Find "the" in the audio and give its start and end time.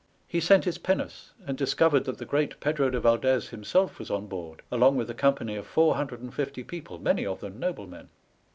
2.17-2.25